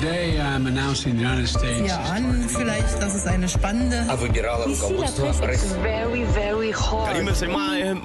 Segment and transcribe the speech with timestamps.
[0.00, 1.88] Today I'm announcing the United States.
[1.88, 3.96] Ja, an vielleicht, dass es eine spannende.
[4.68, 7.08] Ici, la presse est very, very hot.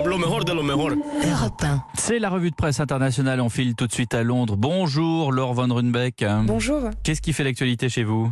[0.03, 0.95] lo mejor de lo mejor.
[1.23, 1.83] Europe 1.
[1.93, 3.41] C'est la revue de presse internationale.
[3.41, 4.55] On file tout de suite à Londres.
[4.57, 6.25] Bonjour, Laure Van Runbeck.
[6.45, 6.89] Bonjour.
[7.03, 8.31] Qu'est-ce qui fait l'actualité chez vous?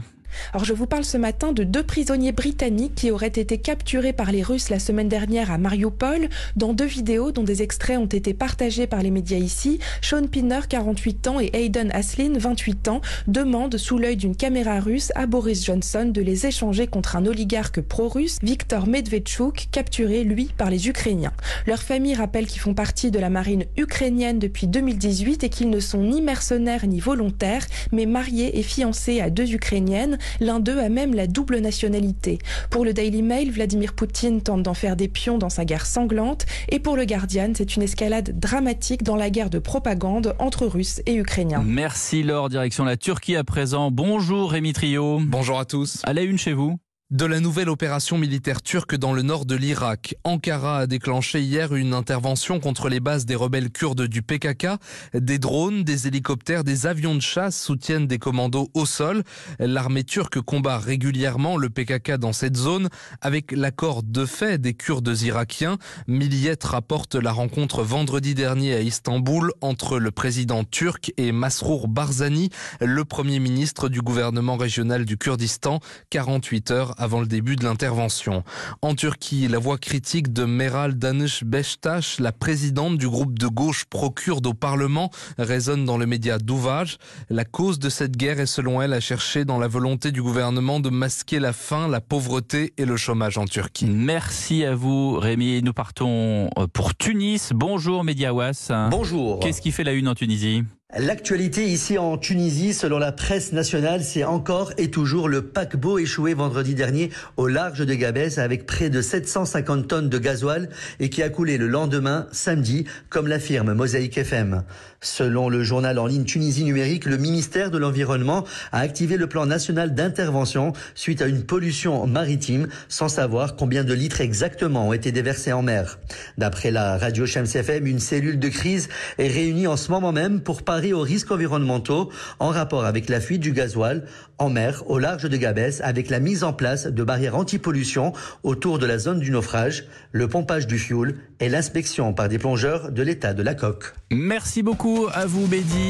[0.53, 4.31] Alors je vous parle ce matin de deux prisonniers britanniques qui auraient été capturés par
[4.31, 6.29] les Russes la semaine dernière à Mariupol.
[6.55, 10.61] Dans deux vidéos dont des extraits ont été partagés par les médias ici, Sean Pinner,
[10.67, 15.65] 48 ans, et Hayden Aslin, 28 ans, demandent sous l'œil d'une caméra russe à Boris
[15.65, 21.33] Johnson de les échanger contre un oligarque pro-russe, Viktor Medvedchuk, capturé, lui, par les Ukrainiens.
[21.67, 25.79] Leur famille rappelle qu'ils font partie de la marine ukrainienne depuis 2018 et qu'ils ne
[25.79, 30.17] sont ni mercenaires ni volontaires, mais mariés et fiancés à deux Ukrainiennes.
[30.39, 32.39] L'un d'eux a même la double nationalité.
[32.69, 36.45] Pour le Daily Mail, Vladimir Poutine tente d'en faire des pions dans sa guerre sanglante.
[36.69, 41.01] Et pour le Guardian, c'est une escalade dramatique dans la guerre de propagande entre Russes
[41.05, 41.63] et Ukrainiens.
[41.65, 43.91] Merci Laure, direction la Turquie à présent.
[43.91, 45.19] Bonjour Rémi Trio.
[45.21, 46.01] Bonjour à tous.
[46.03, 46.77] À la une chez vous
[47.11, 50.15] de la nouvelle opération militaire turque dans le nord de l'Irak.
[50.23, 54.67] Ankara a déclenché hier une intervention contre les bases des rebelles kurdes du PKK.
[55.13, 59.23] Des drones, des hélicoptères, des avions de chasse soutiennent des commandos au sol.
[59.59, 62.87] L'armée turque combat régulièrement le PKK dans cette zone
[63.19, 65.77] avec l'accord de fait des Kurdes irakiens.
[66.07, 72.51] Milliette rapporte la rencontre vendredi dernier à Istanbul entre le président turc et Masrour Barzani,
[72.79, 78.43] le premier ministre du gouvernement régional du Kurdistan, 48 heures avant le début de l'intervention.
[78.81, 83.85] En Turquie, la voix critique de Meral Danış Beştaş, la présidente du groupe de gauche
[83.85, 86.97] pro-kurde au Parlement, résonne dans le média Duvaj.
[87.29, 90.79] La cause de cette guerre est selon elle à chercher dans la volonté du gouvernement
[90.79, 93.87] de masquer la faim, la pauvreté et le chômage en Turquie.
[93.87, 95.61] Merci à vous Rémi.
[95.63, 97.51] Nous partons pour Tunis.
[97.53, 98.71] Bonjour Mediawas.
[98.91, 99.39] Bonjour.
[99.39, 100.63] Qu'est-ce qui fait la une en Tunisie?
[100.97, 106.33] L'actualité ici en Tunisie, selon la presse nationale, c'est encore et toujours le paquebot échoué
[106.33, 110.67] vendredi dernier au large de Gabès avec près de 750 tonnes de gasoil
[110.99, 114.63] et qui a coulé le lendemain, samedi, comme l'affirme Mosaïque FM.
[114.99, 118.43] Selon le journal en ligne Tunisie numérique, le ministère de l'Environnement
[118.73, 123.93] a activé le plan national d'intervention suite à une pollution maritime sans savoir combien de
[123.93, 125.99] litres exactement ont été déversés en mer.
[126.37, 130.41] D'après la radio Shams FM, une cellule de crise est réunie en ce moment même
[130.41, 132.09] pour aux risques environnementaux
[132.39, 134.03] en rapport avec la fuite du gasoil
[134.39, 138.79] en mer au large de Gabès avec la mise en place de barrières anti-pollution autour
[138.79, 143.03] de la zone du naufrage, le pompage du fioul et l'inspection par des plongeurs de
[143.03, 143.93] l'état de la coque.
[144.11, 145.89] Merci beaucoup à vous Bédi.